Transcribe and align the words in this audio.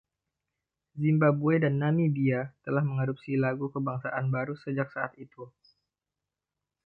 Zimbabwe 1.01 1.53
dan 1.63 1.75
Namibia 1.81 2.41
telah 2.65 2.81
mengadopsi 2.89 3.31
lagu 3.45 3.65
kebangsaan 3.73 4.25
baru 4.35 4.55
sejak 4.63 4.87
saat 4.95 5.13
itu. 5.25 5.43